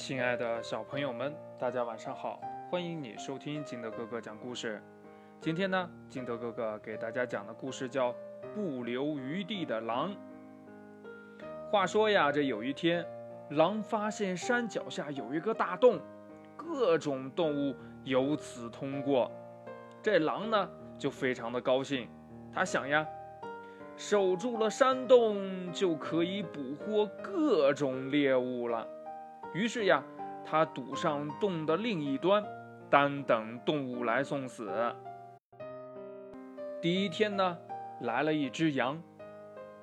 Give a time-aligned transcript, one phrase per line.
[0.00, 2.40] 亲爱的小朋友们，大家晚上好！
[2.70, 4.82] 欢迎你收听金德哥哥讲故事。
[5.42, 8.10] 今天呢，金德哥哥给大家讲的故事叫
[8.54, 10.10] 《不留余地的狼》。
[11.70, 13.06] 话说呀，这有一天，
[13.50, 16.00] 狼发现山脚下有一个大洞，
[16.56, 19.30] 各种动物由此通过。
[20.02, 22.08] 这狼呢，就非常的高兴，
[22.54, 23.06] 他想呀，
[23.96, 28.88] 守住了山洞，就可以捕获各种猎物了。
[29.52, 30.02] 于是呀，
[30.44, 32.44] 他堵上洞的另一端，
[32.88, 34.70] 单等动物来送死。
[36.80, 37.58] 第一天呢，
[38.02, 39.02] 来了一只羊，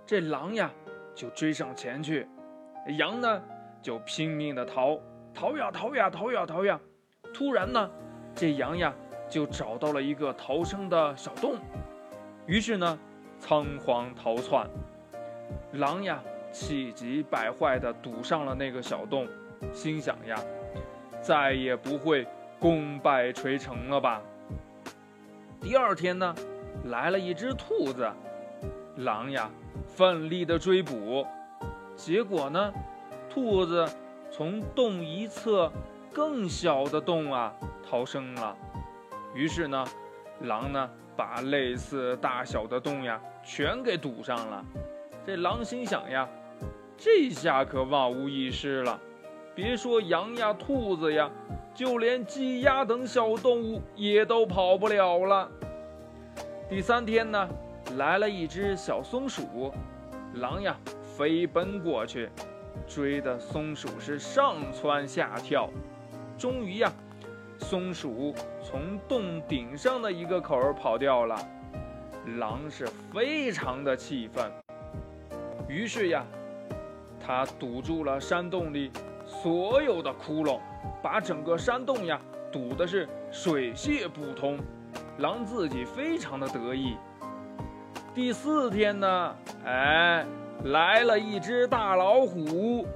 [0.06, 0.72] 这狼呀
[1.14, 2.28] 就追上前去，
[2.98, 3.42] 羊呢
[3.82, 4.98] 就拼命的逃，
[5.34, 6.80] 逃呀逃呀逃呀逃呀。
[7.34, 7.92] 突然呢，
[8.34, 8.94] 这羊呀
[9.28, 11.58] 就找到了一个逃生的小洞，
[12.46, 12.98] 于是呢
[13.38, 14.66] 仓皇逃窜。
[15.74, 19.28] 狼呀气急败坏的堵上了那个小洞。
[19.74, 20.40] 心想呀，
[21.22, 22.28] 再也不会
[22.60, 24.22] 功败垂成了吧。
[25.60, 26.36] 第二天呢，
[26.86, 28.10] 来了一只兔子，
[28.98, 29.50] 狼呀
[29.86, 31.26] 奋力的追捕，
[31.96, 32.74] 结果呢，
[33.30, 33.88] 兔子
[34.32, 35.72] 从洞一侧
[36.14, 37.54] 更小的洞啊
[37.88, 38.56] 逃生了。
[39.34, 39.86] 于是呢，
[40.42, 44.64] 狼呢把类似大小的洞呀全给堵上了。
[45.26, 46.28] 这狼心想呀，
[46.96, 49.00] 这下可万无一失了。
[49.58, 51.28] 别说羊呀、兔子呀，
[51.74, 55.50] 就连鸡鸭等小动物也都跑不了了。
[56.70, 57.50] 第三天呢，
[57.96, 59.74] 来了一只小松鼠，
[60.36, 62.30] 狼呀飞奔过去，
[62.86, 65.68] 追的松鼠是上蹿下跳。
[66.38, 66.94] 终于呀，
[67.58, 71.36] 松鼠从洞顶上的一个口跑掉了，
[72.38, 74.52] 狼是非常的气愤。
[75.68, 76.24] 于是呀，
[77.20, 78.92] 他堵住了山洞里。
[79.28, 80.60] 所有的窟窿，
[81.04, 84.58] 把整个山洞呀堵的是水泄不通，
[85.18, 86.96] 狼自己非常的得意。
[88.16, 90.26] 第四天呢，哎，
[90.64, 92.88] 来了一只大老虎，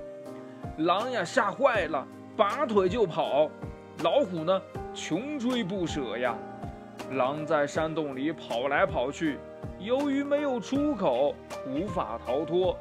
[0.77, 3.49] 狼呀吓坏了，拔腿就跑，
[4.01, 4.59] 老虎呢
[4.93, 6.33] 穷追不舍呀。
[7.11, 9.37] 狼在山洞里跑来跑去，
[9.79, 11.35] 由于没有出口，
[11.67, 12.75] 无法逃脱，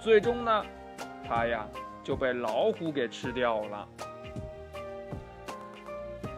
[0.00, 0.64] 最终呢，
[1.28, 1.66] 它呀。
[2.02, 3.88] 就被老虎给吃掉了。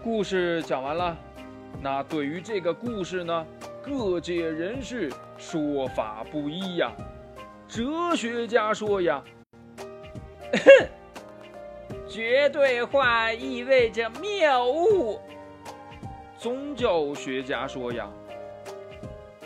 [0.02, 1.16] 故事讲完了，
[1.80, 3.46] 那对于这个故事呢，
[3.82, 6.92] 各界人士说法不一呀。
[7.68, 9.22] 哲学家说呀，
[12.08, 15.20] 绝对化意味着谬误；
[16.36, 18.10] 宗教学家说呀，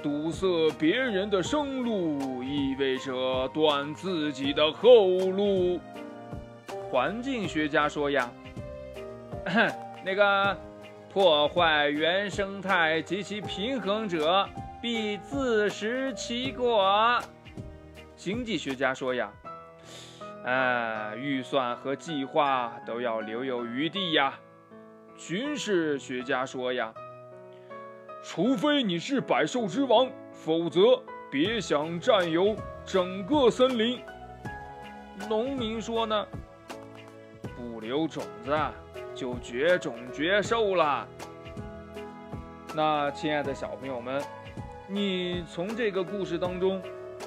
[0.03, 0.47] 堵塞
[0.78, 5.78] 别人的生路意味着断自己的后路。
[6.91, 8.31] 环境学家说呀，
[10.05, 10.57] 那个
[11.13, 14.49] 破坏原生态及其平衡者
[14.81, 17.19] 必自食其果。
[18.15, 19.31] 经济学家说呀，
[20.45, 24.35] 哎，预算和计划都要留有余地呀。
[25.19, 26.95] 军事学家说呀，
[28.23, 34.01] 除非你是百兽之王，否则别想占有整个森林。
[35.29, 36.27] 农民说呢。
[37.47, 38.57] 不留种子，
[39.15, 41.07] 就绝种绝兽了。
[42.75, 44.23] 那亲爱的小朋友们，
[44.89, 46.83] 你从这个故事当中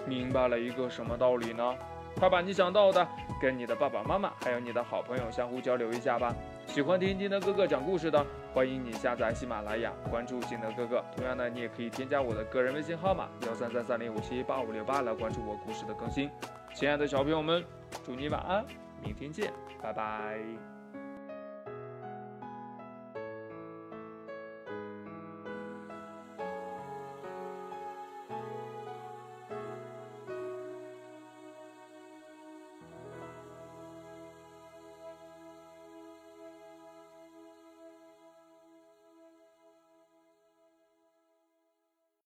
[0.05, 1.75] 明白了一个什么道理呢？
[2.15, 3.07] 快把你想到的
[3.41, 6.35] 跟你的爸爸妈妈还有你的好朋友相互交流一下吧。
[6.67, 11.03] 喜欢听金德哥哥讲故事的，欢迎你下载喜马拉雅，关注金德哥哥。
[11.15, 16.29] 同样呢，你也可以添加我的个人微信号码幺三三三零五七八五六八来关注我故事的更新。
[16.75, 17.63] 亲爱的小朋友们，
[18.05, 18.88] 祝你晚安。
[19.01, 19.51] 明天见，
[19.81, 20.78] 拜拜。